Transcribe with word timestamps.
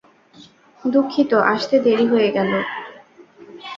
দুঃখিত, 0.83 1.31
আসতে 1.53 1.75
দেরি 1.79 2.05
হয়ে 2.07 2.29
গেলো। 2.31 2.59